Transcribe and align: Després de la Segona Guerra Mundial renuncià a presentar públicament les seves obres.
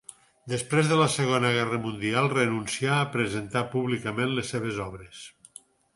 Després 0.51 0.87
de 0.91 0.95
la 1.01 1.05
Segona 1.15 1.51
Guerra 1.57 1.79
Mundial 1.83 2.29
renuncià 2.33 2.95
a 3.03 3.11
presentar 3.17 3.63
públicament 3.77 4.35
les 4.39 4.51
seves 4.55 4.81
obres. 4.91 5.21